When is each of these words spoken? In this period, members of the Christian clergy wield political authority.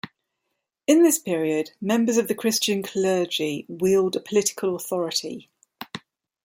In 0.87 1.03
this 1.03 1.19
period, 1.19 1.73
members 1.79 2.17
of 2.17 2.27
the 2.27 2.33
Christian 2.33 2.81
clergy 2.81 3.67
wield 3.69 4.17
political 4.25 4.75
authority. 4.75 5.47